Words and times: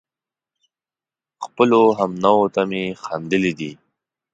خپلو 1.43 1.81
همنوعو 1.99 2.47
ته 2.55 2.61
مې 2.69 2.83
خندلي 3.03 3.53
دي 3.59 3.71